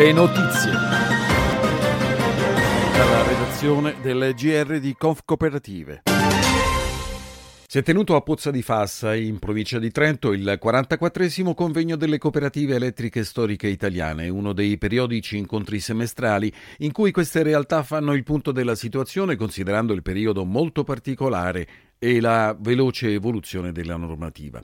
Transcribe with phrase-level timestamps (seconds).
[0.00, 0.70] Le notizie.
[2.96, 6.04] Dalla redazione del GR di Conf Cooperative.
[7.66, 12.16] Si è tenuto a Pozza di Fassa, in provincia di Trento, il 44 convegno delle
[12.16, 18.22] cooperative elettriche storiche italiane, uno dei periodici incontri semestrali in cui queste realtà fanno il
[18.22, 24.62] punto della situazione considerando il periodo molto particolare e la veloce evoluzione della normativa.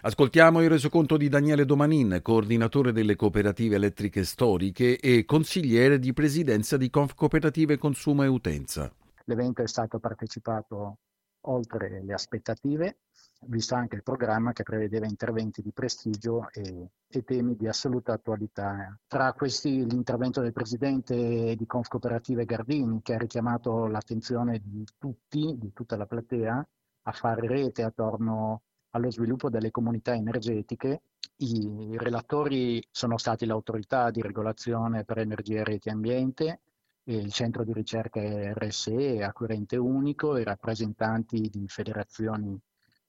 [0.00, 6.76] Ascoltiamo il resoconto di Daniele Domanin, coordinatore delle cooperative elettriche storiche e consigliere di presidenza
[6.76, 8.92] di Conf Cooperative Consumo e Utenza.
[9.24, 10.98] L'evento è stato partecipato
[11.42, 12.98] oltre le aspettative,
[13.46, 18.96] visto anche il programma che prevedeva interventi di prestigio e, e temi di assoluta attualità.
[19.04, 25.56] Tra questi l'intervento del presidente di Conf Cooperative Gardini, che ha richiamato l'attenzione di tutti,
[25.58, 26.68] di tutta la platea,
[27.02, 31.02] a fare rete attorno allo sviluppo delle comunità energetiche.
[31.36, 36.60] I relatori sono stati l'autorità di regolazione per energia, reti e ambiente,
[37.04, 38.20] il centro di ricerca
[38.52, 42.58] RSE, Acquirente Unico, i rappresentanti di federazioni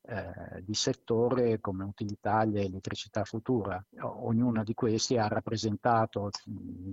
[0.10, 3.84] eh, di settore come Utilitalia e Elettricità Futura.
[4.02, 6.32] Ognuno di questi ha rappresentato,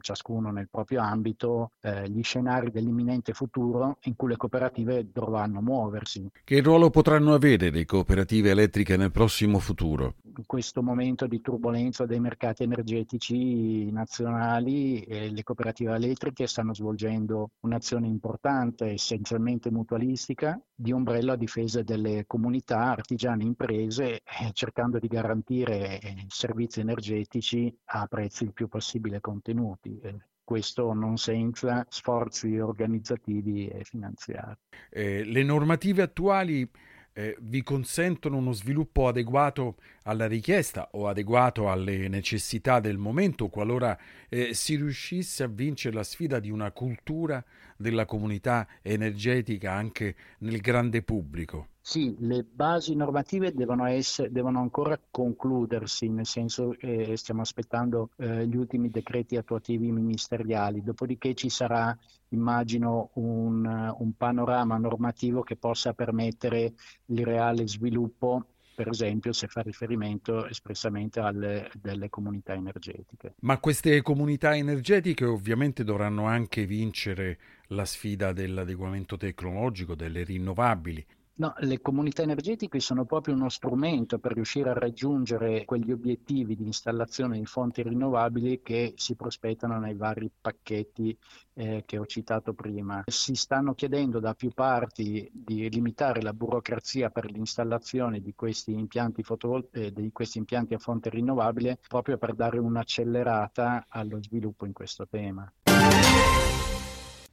[0.01, 6.29] ciascuno nel proprio ambito, eh, gli scenari dell'imminente futuro in cui le cooperative dovranno muoversi.
[6.45, 10.17] Che ruolo potranno avere le cooperative elettriche nel prossimo futuro?
[10.39, 17.53] In questo momento di turbolenza dei mercati energetici nazionali, eh, le cooperative elettriche stanno svolgendo
[17.61, 25.09] un'azione importante, essenzialmente mutualistica, di ombrello a difesa delle comunità artigiane imprese eh, cercando di
[25.09, 29.99] garantire eh, servizi energetici a prezzi il più possibile contenuti.
[30.03, 34.55] Eh, questo non senza sforzi organizzativi e finanziari.
[34.91, 36.71] Eh, le normative attuali
[37.19, 43.99] eh, vi consentono uno sviluppo adeguato alla richiesta o adeguato alle necessità del momento qualora
[44.29, 47.43] eh, si riuscisse a vincere la sfida di una cultura
[47.75, 51.69] della comunità energetica anche nel grande pubblico.
[51.89, 58.11] Sì, le basi normative devono, essere, devono ancora concludersi, nel senso che eh, stiamo aspettando
[58.17, 61.97] eh, gli ultimi decreti attuativi ministeriali, dopodiché ci sarà,
[62.31, 69.63] immagino, un, un panorama normativo che possa permettere il reale sviluppo per esempio se fa
[69.63, 73.37] riferimento espressamente alle delle comunità energetiche.
[73.41, 77.39] Ma queste comunità energetiche ovviamente dovranno anche vincere
[77.69, 81.07] la sfida dell'adeguamento tecnologico, delle rinnovabili.
[81.39, 86.65] No, le comunità energetiche sono proprio uno strumento per riuscire a raggiungere quegli obiettivi di
[86.65, 91.15] installazione di fonti rinnovabili che si prospettano nei vari pacchetti
[91.53, 93.05] eh, che ho citato prima.
[93.07, 99.23] Si stanno chiedendo da più parti di limitare la burocrazia per l'installazione di questi impianti,
[99.23, 104.73] fotovol- eh, di questi impianti a fonte rinnovabile proprio per dare un'accelerata allo sviluppo in
[104.73, 105.53] questo tema.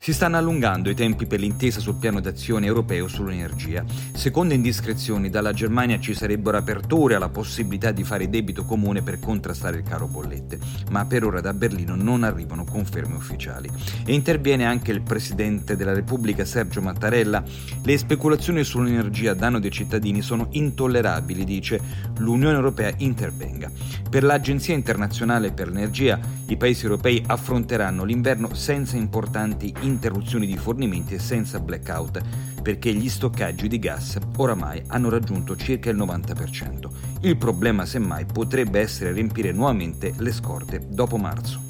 [0.04, 3.86] Si stanno allungando i tempi per l'intesa sul piano d'azione europeo sull'energia.
[4.14, 9.78] Secondo indiscrezioni dalla Germania ci sarebbero aperture alla possibilità di fare debito comune per contrastare
[9.78, 10.60] il caro bollette,
[10.92, 13.70] ma per ora da Berlino non arrivano conferme ufficiali.
[14.04, 17.42] E interviene anche il Presidente della Repubblica Sergio Mattarella.
[17.82, 21.80] Le speculazioni sull'energia a danno dei cittadini sono intollerabili, dice
[22.18, 23.72] l'Unione Europea intervenga.
[24.10, 31.16] Per l'Agenzia internazionale per l'energia i paesi europei affronteranno l'inverno senza importanti interruzioni di fornimenti
[31.16, 32.22] e senza blackout,
[32.62, 36.90] perché gli stoccaggi di gas oramai hanno raggiunto circa il 90%.
[37.22, 41.62] Il problema semmai potrebbe essere riempire nuovamente le scorte dopo marzo.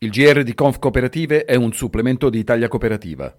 [0.00, 3.34] Il GR di Conf Cooperative è un supplemento di Italia Cooperativa.